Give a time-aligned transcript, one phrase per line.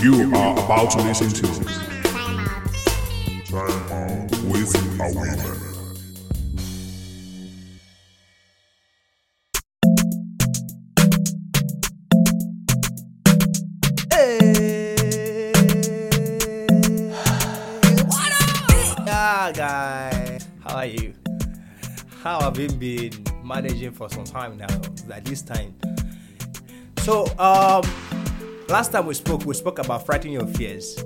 [0.00, 1.64] You are about to listen to
[3.48, 5.60] Time with a Woman.
[19.52, 20.48] Guys.
[20.64, 21.14] How are you?
[22.22, 23.12] How have you been
[23.44, 24.66] managing for some time now?
[25.06, 25.74] Like this time.
[26.98, 27.84] So, um,
[28.68, 31.02] last time we spoke, we spoke about frightening your fears.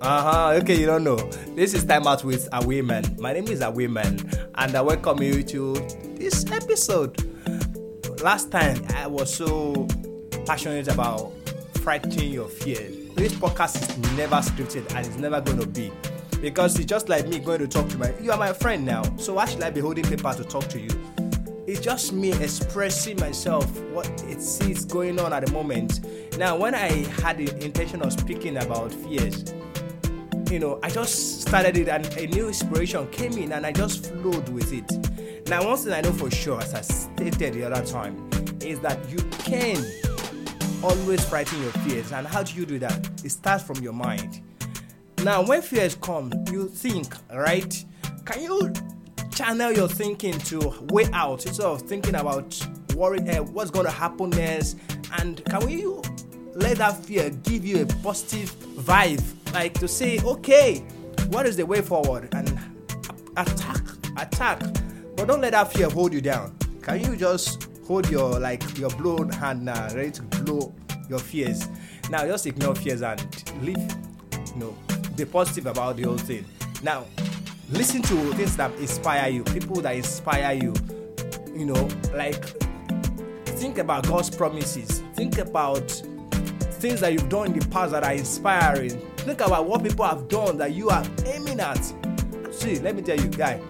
[0.00, 0.58] Uh huh.
[0.62, 1.16] Okay, you don't know.
[1.54, 3.04] This is time out with a woman.
[3.18, 5.74] My name is Awiman, and I welcome you to
[6.16, 7.16] this episode.
[8.22, 9.86] Last time I was so
[10.46, 11.32] passionate about
[11.80, 12.94] frightening your fears.
[13.14, 15.90] This podcast is never scripted and it's never going to be
[16.40, 18.12] because it's just like me going to talk to my.
[18.20, 20.80] You are my friend now, so why should I be holding paper to talk to
[20.80, 20.90] you?
[21.66, 26.00] It's just me expressing myself, what it sees going on at the moment.
[26.38, 26.88] Now, when I
[27.22, 29.52] had the intention of speaking about fears,
[30.48, 34.12] you know, I just started it and a new inspiration came in and I just
[34.12, 35.48] flowed with it.
[35.48, 38.30] Now, one thing I know for sure, as I stated the other time,
[38.60, 39.84] is that you can
[40.84, 42.12] always frighten your fears.
[42.12, 43.24] And how do you do that?
[43.24, 44.40] It starts from your mind.
[45.24, 47.84] Now, when fears come, you think, right?
[48.24, 48.72] Can you
[49.36, 52.58] channel your thinking to way out instead of thinking about
[52.96, 54.78] worry, uh, what's going to happen next?
[55.20, 55.84] And can we
[56.54, 60.78] let that fear give you a positive vibe, like to say, okay,
[61.28, 62.30] what is the way forward?
[62.32, 62.58] And
[63.36, 63.82] attack,
[64.16, 64.60] attack.
[65.16, 66.56] But don't let that fear hold you down.
[66.80, 70.74] Can you just hold your like your blown hand now, ready to blow
[71.10, 71.68] your fears?
[72.08, 73.20] Now just ignore fears and
[73.62, 73.76] live,
[74.54, 74.76] you know,
[75.14, 76.46] be positive about the whole thing.
[76.82, 77.04] Now,
[77.70, 80.74] listen to things that inspire you, people that inspire you.
[81.54, 82.44] You know, like
[83.56, 85.02] think about God's promises.
[85.14, 85.90] Think about
[86.78, 88.90] things that you've done in the past that are inspiring.
[89.16, 91.82] Think about what people have done that you are aiming at.
[92.50, 93.60] See, let me tell you, guy,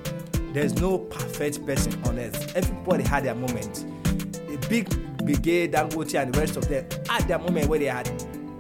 [0.53, 2.57] there's no perfect person on earth.
[2.57, 3.87] Everybody had their moment.
[4.05, 4.89] The big
[5.19, 8.07] brigade, Dangote, and the rest of them had their moment where they had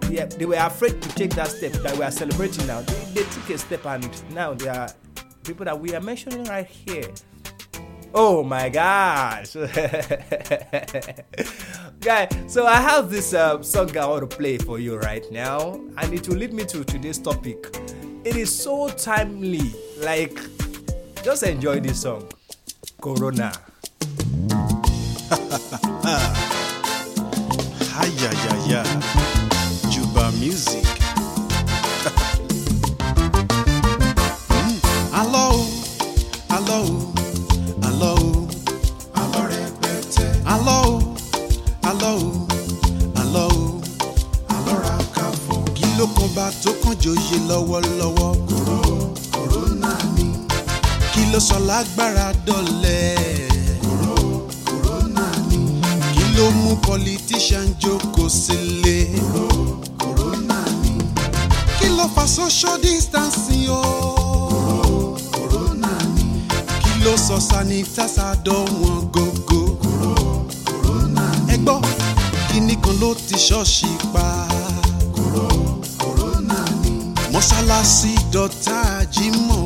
[0.02, 2.80] they, they were afraid to take that step that we are celebrating now.
[2.82, 4.88] They, they took a step and now they are
[5.46, 7.10] people that we are mentioning right here.
[8.14, 9.52] Oh my gosh.
[12.00, 15.80] Guy, so I have this uh, song I want to play for you right now,
[15.98, 17.76] and it will lead me to today's topic.
[18.24, 19.72] It is so timely.
[19.98, 20.38] Like,
[21.22, 22.28] just enjoy this song.
[23.00, 23.52] Corona.
[28.26, 28.55] Ya.
[51.36, 53.18] Ló sọ lágbára dọ̀lẹ́?
[53.84, 54.14] Kòró,
[54.66, 55.58] kòrónà ni.
[56.14, 58.98] Kí ló mú politician jókòó sílé?
[59.32, 59.46] Kòró,
[60.00, 60.92] kòrónà ni.
[61.78, 63.82] Kí ló fa social distancing o?
[64.52, 66.24] Kòró, kòrónà ni.
[66.82, 69.60] Kí ló sọ sanitizer dọ̀wọ́n gógó?
[69.82, 70.14] Kòró,
[70.66, 71.52] kòrónà ni.
[71.54, 71.78] Ẹ gbọ́,
[72.48, 74.26] kíní kan ló ti ṣọ́ọ̀ṣì pa?
[75.16, 75.46] Kòró,
[76.00, 76.92] kòrónà ni.
[77.32, 78.78] Mọ́ṣáláṣí dọ̀tá
[79.14, 79.65] jímọ̀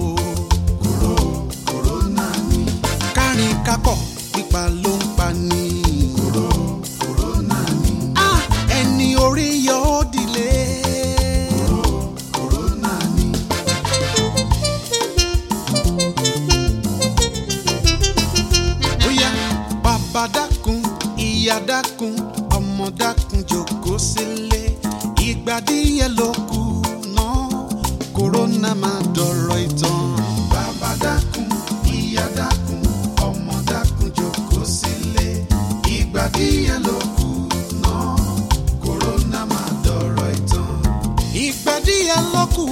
[42.31, 42.67] díẹ̀ ló kù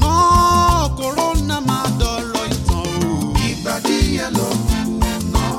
[0.00, 2.86] náà kòrónà máa dọ̀rọ̀ ìtàn.
[3.10, 3.14] o.
[3.48, 4.78] ìgbà díẹ̀ ló kù
[5.32, 5.52] náà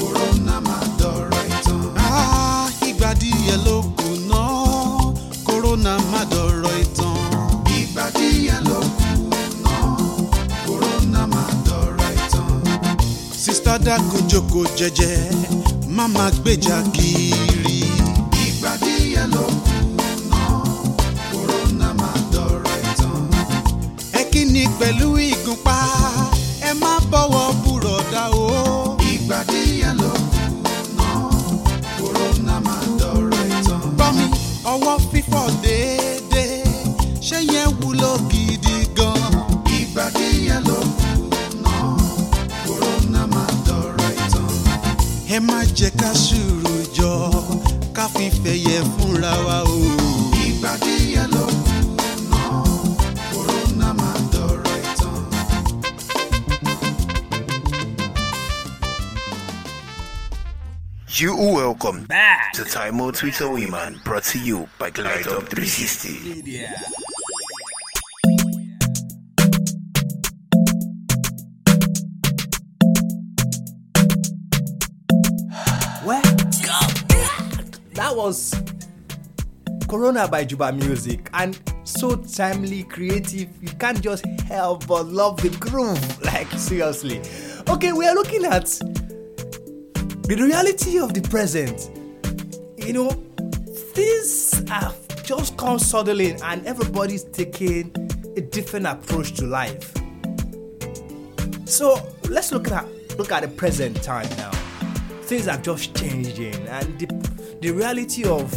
[0.00, 1.82] kòrónà máa dọ̀rọ̀ ìtàn.
[1.96, 4.48] Ah, ìgbà díẹ̀ ló kù náà
[5.46, 7.16] kòrónà máa dọ̀rọ̀ ìtàn.
[7.78, 9.08] ìgbà díẹ̀ ló kù
[9.64, 9.80] náà
[10.66, 12.50] kòrónà máa dọ̀rọ̀ ìtàn.
[13.42, 15.16] sista dákun jókòó jẹ́jẹ́
[15.96, 17.47] má máa gbèjà kiri.
[24.80, 25.78] pẹ̀lú ìgúnpá
[26.68, 28.96] ẹ má bọ̀wọ̀ búrọ̀dá o.
[29.12, 31.08] ìgbà díẹ̀ ló kùnà
[31.98, 33.82] kòrónà máa dọ̀rọ̀ ìtàn.
[33.98, 34.24] bọ́mi
[34.72, 36.62] ọwọ́ fífọ̀ déédéé
[37.26, 39.32] ṣé yẹn wúlò gidi gan.
[39.78, 41.74] ìgbà díẹ̀ ló kùnà
[42.66, 44.50] kòrónà máa dọ̀rọ̀ ìtàn.
[45.34, 46.37] ẹ má jẹ́ ká ṣe.
[61.10, 62.52] You are welcome Back.
[62.52, 66.42] to Time Out with a Woman, brought to you by Glide Up 360.
[66.44, 66.74] Yeah.
[76.04, 76.22] Well,
[77.94, 78.54] that was
[79.88, 83.48] Corona by Juba Music and so timely, creative.
[83.62, 86.22] You can't just help but love the groove.
[86.22, 87.22] Like, seriously.
[87.68, 88.78] Okay, we are looking at
[90.36, 91.90] the reality of the present.
[92.76, 93.10] You know,
[93.94, 94.94] things have
[95.24, 97.90] just come suddenly and everybody's taking
[98.36, 99.92] a different approach to life.
[101.64, 101.98] So
[102.28, 102.86] let's look at
[103.16, 104.50] look at the present time now.
[105.22, 107.06] Things are just changing, and the,
[107.62, 108.52] the reality of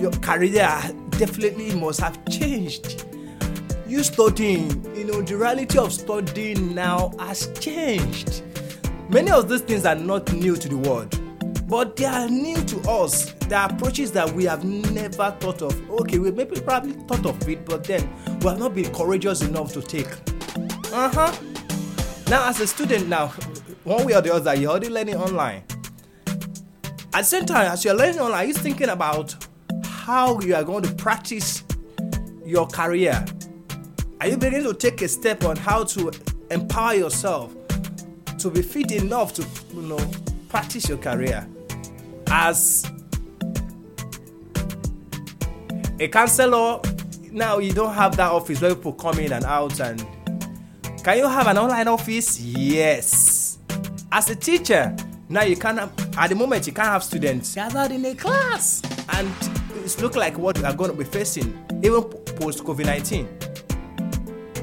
[0.00, 0.70] your career
[1.10, 3.04] definitely must have changed.
[3.86, 8.42] You studying, you know, the reality of studying now has changed.
[9.10, 11.18] Many of these things are not new to the world,
[11.66, 13.32] but they are new to us.
[13.50, 15.90] Are approaches that we have never thought of.
[15.90, 18.06] Okay, we maybe probably thought of it, but then
[18.40, 20.10] we have not been courageous enough to take.
[20.92, 21.34] Uh huh.
[22.28, 23.28] Now, as a student, now,
[23.84, 25.62] one way or the other, you're already learning online.
[27.14, 29.34] At the same time, as you're learning online, you're thinking about
[29.86, 31.64] how you are going to practice
[32.44, 33.24] your career.
[34.20, 36.12] Are you beginning to take a step on how to
[36.50, 37.54] empower yourself
[38.38, 40.10] to be fit enough to, you know,
[40.48, 41.46] practice your career?
[42.28, 42.90] As
[46.00, 46.80] a counselor,
[47.32, 50.04] now you don't have that office where people come in and out and
[51.02, 52.40] can you have an online office?
[52.40, 53.58] Yes.
[54.12, 54.94] As a teacher,
[55.28, 55.78] now you can't
[56.18, 58.82] at the moment you can't have students gathered in a class.
[59.10, 59.30] And
[59.84, 63.26] it's look like what we are going to be facing even post COVID 19.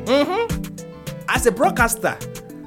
[0.06, 1.26] Mm-hmm.
[1.30, 2.18] As a broadcaster,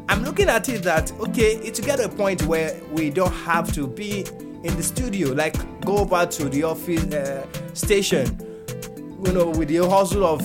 [0.08, 3.86] I'm looking at it that okay, it's get a point where we don't have to
[3.86, 4.24] be
[4.64, 8.26] in the studio, like go over to the office uh, station,
[9.24, 10.40] you know, with the hustle of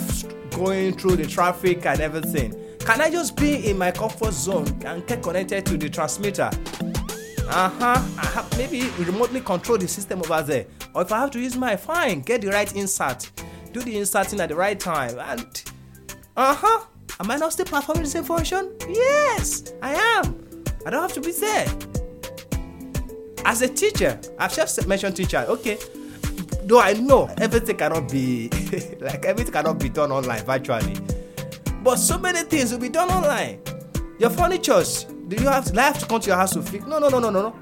[0.51, 2.53] going through the traffic and everything.
[2.79, 6.49] Can I just be in my comfort zone and get connected to the transmitter?
[7.47, 8.43] Uh huh.
[8.57, 10.65] Maybe remotely control the system over there.
[10.93, 13.31] Or if I have to use my phone, get the right insert,
[13.71, 15.63] do the inserting at the right time, and
[16.35, 16.85] uh huh.
[17.19, 18.73] Am I not still performing the same function?
[18.89, 20.63] Yes, I am.
[20.85, 21.67] I don't have to be there.
[23.45, 25.45] As a teacher, I've just mentioned teacher.
[25.47, 25.77] Okay,
[26.63, 28.49] though I know everything cannot be
[28.99, 30.97] like everything cannot be done online virtually,
[31.83, 33.61] but so many things will be done online.
[34.19, 36.85] Your furnitures, do you have to, I have to come to your house to fix?
[36.85, 37.55] No, no, no, no, no, no.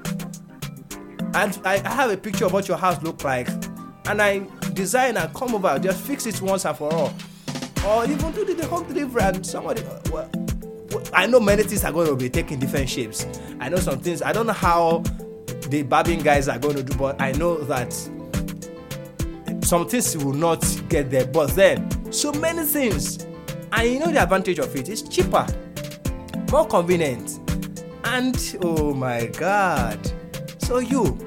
[1.34, 3.48] And I, I have a picture of what your house look like,
[4.06, 7.12] and I design and come over, just fix it once and for all,
[7.86, 9.82] or even do the, home delivery and somebody.
[9.82, 10.30] Uh, well,
[10.90, 13.26] well, I know many things are going to be taking different shapes.
[13.60, 14.22] I know some things.
[14.22, 15.02] I don't know how
[15.68, 17.92] the barbing guys are going to do, but I know that
[19.64, 21.26] some things will not get there.
[21.26, 23.26] But then, so many things,
[23.72, 24.80] and you know the advantage of it.
[24.80, 25.46] it is cheaper,
[26.50, 27.40] more convenient,
[28.04, 29.98] and oh my god!
[30.58, 31.18] So you,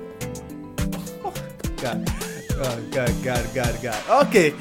[1.24, 1.34] oh
[1.78, 2.08] god,
[2.54, 4.28] oh god, god, god, god.
[4.28, 4.54] Okay,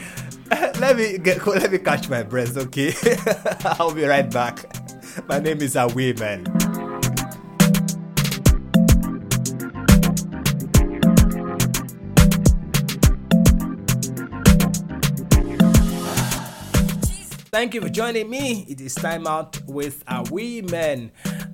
[0.80, 2.56] let me get let me catch my breath.
[2.56, 2.92] Okay,
[3.78, 4.64] I'll be right back.
[5.28, 6.44] My name is Awe Man.
[17.50, 18.66] Thank you for joining me.
[18.68, 21.12] It is time out with our women.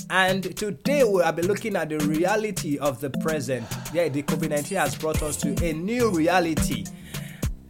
[0.09, 3.67] And today we will be looking at the reality of the present.
[3.93, 6.87] Yeah, the COVID 19 has brought us to a new reality.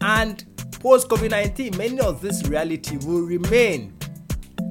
[0.01, 0.43] And
[0.81, 3.93] post COVID 19, many of this reality will remain.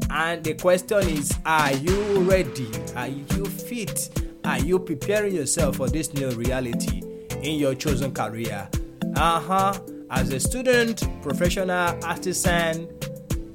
[0.09, 2.69] And the question is Are you ready?
[2.95, 4.09] Are you fit?
[4.43, 7.03] Are you preparing yourself for this new reality
[7.43, 8.67] in your chosen career?
[9.15, 9.79] Uh huh.
[10.09, 12.89] As a student, professional, artisan,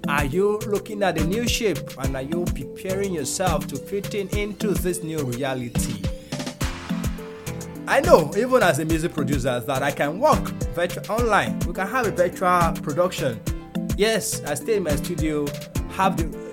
[0.06, 4.28] are you looking at the new shape and are you preparing yourself to fit in
[4.28, 6.00] into this new reality?
[7.88, 11.58] I know, even as a music producer, that I can work virtual online.
[11.60, 13.40] We can have a virtual production.
[13.96, 15.46] Yes, I stay in my studio,
[15.92, 16.44] have the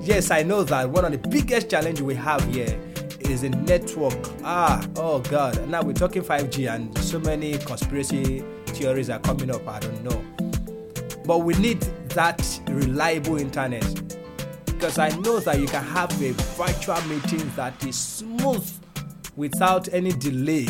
[0.00, 2.78] yes, I know that one of the biggest challenges we have here
[3.20, 4.14] is the network.
[4.44, 5.68] Ah, oh god.
[5.68, 9.66] Now we're talking 5G and so many conspiracy theories are coming up.
[9.66, 10.24] I don't know.
[11.24, 11.80] But we need
[12.10, 13.84] that reliable internet
[14.66, 18.70] because I know that you can have a virtual meeting that is smooth
[19.34, 20.68] without any delay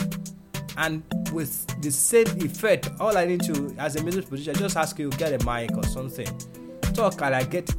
[0.79, 1.03] and
[1.37, 2.89] with the same effect.
[2.99, 5.85] All I need to, as a music producer, just ask you get a mic or
[5.85, 6.27] something.
[6.95, 7.73] Talk and I get.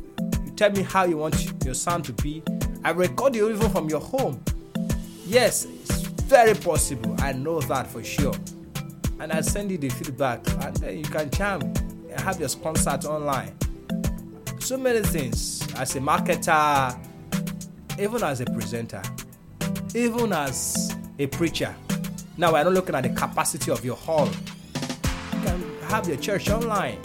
[0.45, 2.43] You tell me how you want your sound to be.
[2.83, 4.41] I record you even from your home.
[5.25, 7.15] Yes, it's very possible.
[7.19, 8.35] I know that for sure.
[9.19, 13.05] And I'll send you the feedback, and then you can jam and have your concert
[13.05, 13.55] online.
[14.59, 16.95] So many things as a marketer,
[17.99, 19.01] even as a presenter,
[19.95, 21.75] even as a preacher.
[22.39, 24.27] Now we're not looking at the capacity of your hall.
[24.27, 26.99] You can have your church online.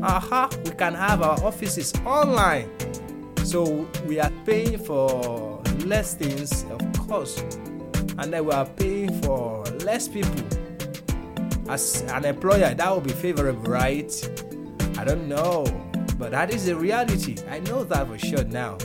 [0.00, 0.58] Aha, uh-huh.
[0.64, 2.70] we can have our offices online.
[3.42, 7.40] So we are paying for less things, of course,
[8.18, 10.44] and then we are paying for less people.
[11.68, 14.12] As an employer, that would be favorable, right?
[14.96, 15.64] I don't know,
[16.16, 17.36] but that is the reality.
[17.50, 18.78] I know that for sure now.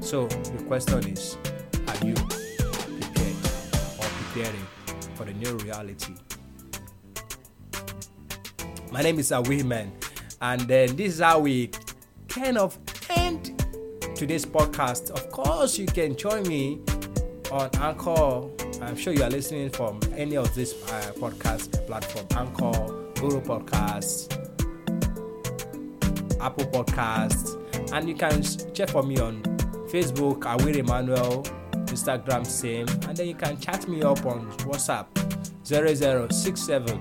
[0.00, 1.36] So the question is
[1.86, 2.14] are you
[4.32, 4.66] preparing
[5.14, 6.14] for the new reality?
[8.90, 9.90] My name is Awiman,
[10.40, 11.70] and then this is how we
[12.28, 12.78] kind of
[13.10, 13.64] end
[14.14, 15.10] today's podcast.
[15.10, 16.80] Of course, you can join me
[17.50, 18.48] on Anchor.
[18.82, 24.32] I'm sure you are listening from any of this uh, podcast platform Anchor, Google Podcasts,
[26.40, 29.42] Apple Podcasts, and you can check for me on
[29.90, 31.44] Facebook, Awir Emmanuel,
[31.92, 35.06] Instagram, same, and then you can chat me up on WhatsApp
[35.64, 37.00] 0067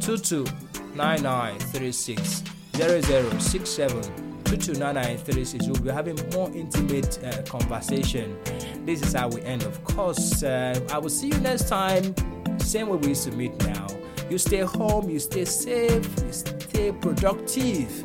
[0.00, 2.42] 229936
[2.74, 4.02] 0067
[4.44, 5.66] 229936.
[5.66, 8.36] We'll be having more intimate uh, conversation.
[8.84, 10.42] This is how we end, of course.
[10.42, 12.14] Uh, I will see you next time.
[12.58, 13.86] Same way we used to meet now.
[14.30, 18.04] You stay home, you stay safe, you stay productive.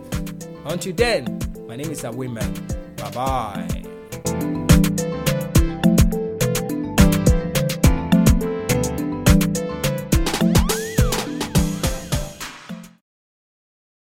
[0.65, 2.97] Until then, my name is Awiman.
[2.97, 3.80] Bye bye.